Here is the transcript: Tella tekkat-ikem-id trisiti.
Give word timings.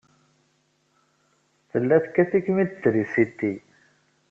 Tella 1.69 1.97
tekkat-ikem-id 2.03 2.71
trisiti. 2.81 3.53